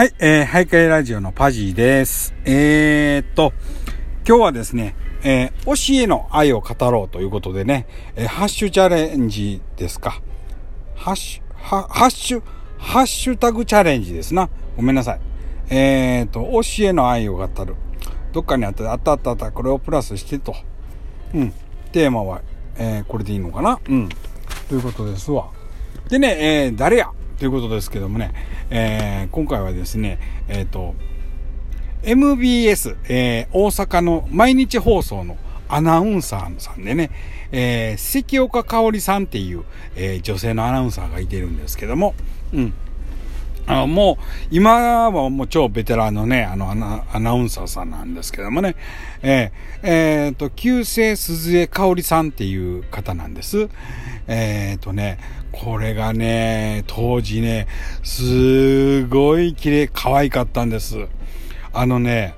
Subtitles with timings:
[0.00, 2.32] はい、えー、ハイカイラジオのパジーです。
[2.46, 3.52] えーっと、
[4.26, 7.86] 今日はですね、えー、教えの愛を語ろうということでね、
[8.16, 10.22] えーハッシュチャレンジですか。
[10.94, 12.42] ハッシュ、はハッシュ、
[12.78, 14.48] ハッシュタグチャレンジですな。
[14.74, 15.20] ごめんなさい。
[15.68, 17.74] えーっと、教えの愛を語る。
[18.32, 20.56] どっかにあった、あったあったあった、これをプラスしてと。
[21.34, 21.52] うん。
[21.92, 22.40] テーマは、
[22.78, 24.08] えーこれでいいのかなうん。
[24.66, 25.50] ということですわ。
[26.08, 27.10] でね、えー誰や？
[27.38, 28.32] ということですけどもね、
[28.70, 30.94] えー今回はですね、えっ、と、
[32.02, 35.36] MBS、えー大阪の毎日放送の
[35.68, 37.10] アナウンサーさんでね、
[37.52, 39.64] えー関岡香織さんっていう、
[39.96, 42.14] えー女性のアナウンサーがいてるんですけども、
[42.52, 42.74] うん。
[43.66, 48.76] あのもう、今はもう超ベテランのね、あのアナ、アナウンサーさんなんですけどもね、
[49.22, 53.68] えー、えーと、旧姓鈴江香織さんっていう方なんです。
[54.26, 55.18] えーとね、
[55.52, 57.66] これがね、当時ね、
[58.02, 61.06] すごい綺麗、可愛かったんです。
[61.72, 62.34] あのね、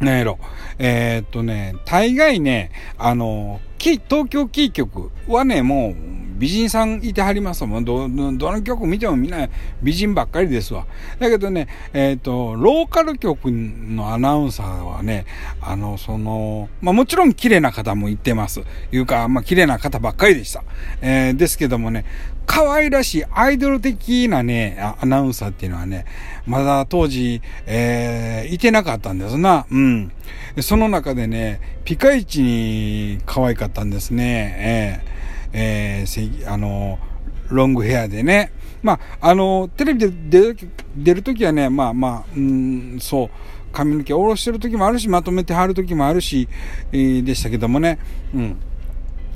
[0.00, 0.38] なんやろ。
[0.78, 3.60] えーとね、大概ね、あの、
[3.92, 5.94] 東京キー局はね、もう
[6.38, 7.84] 美人さんいてはりますもん。
[7.84, 9.48] ど、どどの局見てもみんな
[9.82, 10.86] 美人ばっかりですわ。
[11.18, 15.26] だけどね、えーと、ローカル局のアナウンサーはね、
[15.60, 18.62] あの、その、まあもちろん綺麗な方もいてます。
[18.90, 20.64] いうか、まあ綺麗な方ばっかりでした。
[21.00, 22.04] えーですけどもね、
[22.46, 26.04] 可愛らしいアイドル的なね、アナウンサーっていうのはね、
[26.46, 29.66] まだ当時、えーいてなかったんですな。
[29.70, 30.12] うん。
[30.60, 35.02] その中でね、ピカイチに可愛かったたんですね。
[35.04, 35.14] えー
[35.56, 36.98] えーあの、
[37.48, 38.52] ロングヘアでね。
[38.82, 40.54] まあ、あの、テレビで
[40.96, 43.30] 出るときはね、まあまあ、うん、そう、
[43.72, 46.48] 髪の毛下ろしてる時もあるし、まとめて貼る時もあるし、
[46.92, 47.98] えーでしたけどもね。
[48.34, 48.56] うん。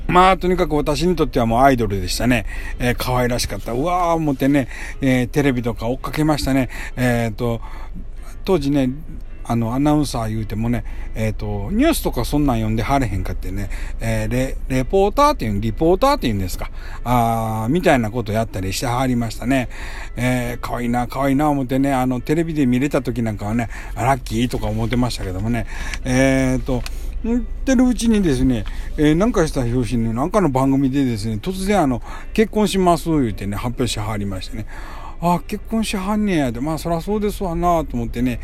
[0.07, 2.45] まあ、とにかく私にとってはもうアイドルでしたね。
[2.79, 3.73] えー可愛らしかった。
[3.73, 4.67] うわー思ってね、
[5.01, 6.69] えーテレビとか追っかけましたね。
[6.95, 7.61] えっ、と、
[8.45, 8.89] 当時ね、
[9.49, 16.69] あの、アナウンサー言うてもね、えっ、と、ニュースとかそんなん読んではれへんかってね、えーレ、レポーターっていう、リポーターっていうんですか。
[17.03, 19.69] あーみたいなことやったりしてはりましたね。
[20.15, 25.65] えー、可愛いな、可愛いな思ってね、あの、テレビで見れた時なんかはね、ラッキーとか思ってましたけどもね、
[26.03, 26.83] えっ、と、
[27.23, 28.65] 言ってるうちにですね、
[28.97, 34.67] えーなんかした表紙に、なんかの番組でですね、突然あの、結婚します言うてね、発表しはりましてね、
[35.21, 38.39] あ、結婚しはんねやで、まあそらそうですわなと思ってね、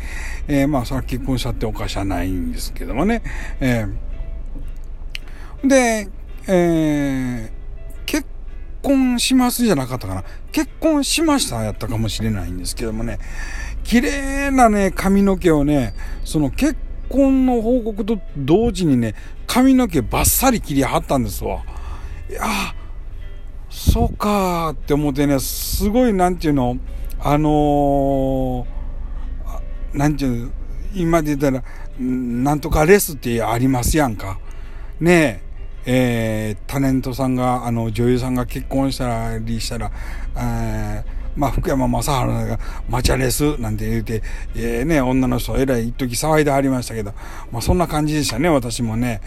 [0.46, 3.22] えーまあそら結婚したっておかしゃないんですけどもね、
[3.60, 5.68] えー。
[5.68, 6.08] で、
[6.48, 7.56] えー
[8.06, 8.26] 結
[8.82, 10.24] 婚しますじゃなかったかな。
[10.52, 13.18] 結婚しましたやったかもしれないんですけどもね、
[13.82, 15.94] 綺麗なね、髪の毛をね、
[16.24, 16.76] その結
[17.08, 19.16] 婚の報告と同時にね、
[19.48, 21.64] 髪の毛バッサリ切りはったんですわ。
[22.30, 22.42] いや
[23.68, 25.38] そうかーって思ってね、
[25.76, 26.78] すごいなんていうの、
[27.20, 30.50] あのーなんていうの、
[30.94, 31.62] 今で言ったら、
[32.00, 34.38] なんとかレスってありますやんか。
[35.00, 35.42] ね
[35.84, 39.90] え、えータレントさんが、あの、女優さんが結婚したりしたら、
[40.34, 42.58] えーまあ、福山雅治が、
[42.88, 44.22] マチャレスなんて言うて、
[44.54, 47.12] えーね、女の人、えらい一時騒いではりましたけど、
[47.52, 49.20] まあ、そんな感じでしたね、私もね。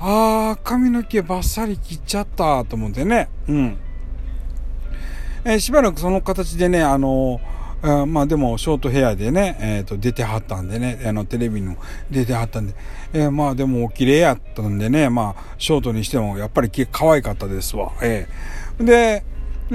[0.00, 3.30] あー、髪の毛バッサリ切っちゃったと思ってね。
[3.48, 3.78] うん。
[5.44, 7.40] えーしばらくその形でね、あの
[7.82, 11.76] あまあでも、ショートヘアでね、えっ、と、出てはったんでね、あの、テレビの
[12.12, 12.74] 出てはったんで、
[13.12, 17.90] えーまあでも、綺麗やったんでね、まあ、ショートにしても、やっぱり可愛かったですわ。
[18.00, 18.28] え
[18.80, 19.24] えで、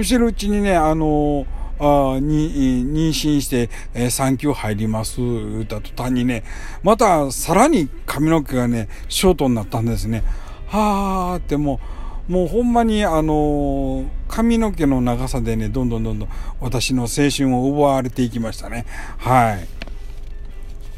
[0.03, 1.45] してるうちにね、あの
[1.79, 6.45] あに、妊娠して、えー産休入ります、言った途端にね、
[6.83, 10.23] また、さらに髪の毛がね、ショートになったんですね。
[10.67, 16.29] はーってもう、もうほんまにあの髪の毛の長さでね、どんどんどんどん
[16.59, 18.85] 私の青春を奪われていきましたね。
[19.17, 19.67] はい。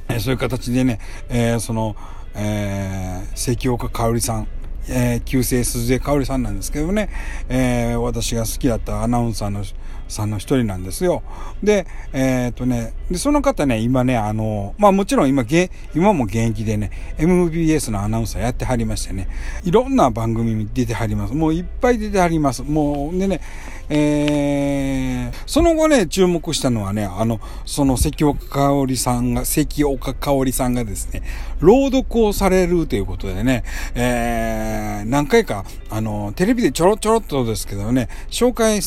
[0.09, 1.95] えそういう形でね、えーその、
[2.35, 4.47] えー関岡香織さん、
[4.87, 7.09] えー、旧姓鈴江香織さんなんですけどね、
[7.49, 9.63] えー私が好きだったアナウンサーの
[10.07, 11.21] さんの一人なんですよ。
[11.63, 19.29] で、えーっとね、で、その方ね、今ね、あの、まあもちろん今、げ今も現役でね、MBS のアナウンサーやってはりましてね、
[19.63, 21.33] いろんな番組に出てはります。
[21.33, 22.63] もういっぱい出てはります。
[22.63, 23.41] もう、でね、
[23.89, 31.23] えー、その後ね、注目したのはね、あの、その関岡香織さんが、関岡香織さんがですね、
[31.59, 33.63] 朗読をされるということでね、
[33.95, 38.79] えー、何回か、あの、テレビでちょろちょろっとですけどね、紹介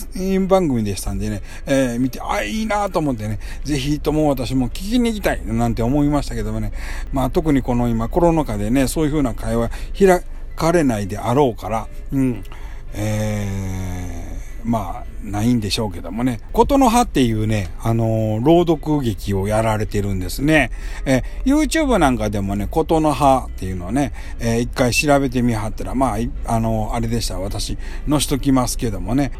[0.46, 6.72] 番組でしたんでね、えー、見て、あ、いいなと思ってね、ぜひとも私も聞きに行きたい、なんて思いましたけどもね、
[7.12, 10.22] まあ特にこの今コロナ禍でね、そういう風な会話開
[10.54, 12.44] かれないであろうから、うん、
[12.94, 13.81] えー
[14.64, 20.70] まあ、ないんでしょうけどもね、ことの葉っていうね、あのー、朗読劇をやられてるんですね。
[21.04, 27.38] え、YouTube なんかでもね、ことの葉っていうのをね、えー、一回調べてみはったら、まあ、あのー、あれでした。
[27.38, 29.32] 私、のしときますけどもね、